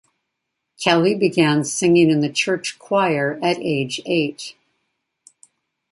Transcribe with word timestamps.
Kelly 0.83 1.13
began 1.13 1.63
singing 1.63 2.09
in 2.09 2.21
the 2.21 2.29
church 2.31 2.79
choir 2.79 3.37
at 3.43 3.59
age 3.59 4.01
eight. 4.07 4.55